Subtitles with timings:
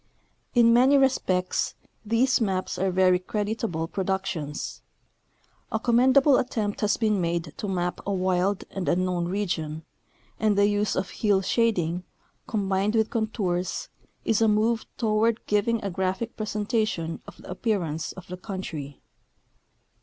[0.55, 4.81] In many respects these maps are very creditable i:)rocluctions.
[5.71, 9.83] A commendable attempt has been made to map a wild and un known region,
[10.39, 12.03] and the use of hill shading,
[12.47, 13.89] combined with con (201) 202 Notes.
[13.91, 18.99] tours, is a move toward giving a graphic presentation of the appearance of the country.